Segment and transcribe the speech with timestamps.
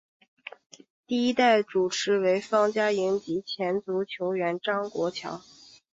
[1.05, 5.39] 第一代主持为方嘉莹及前足球员张国强。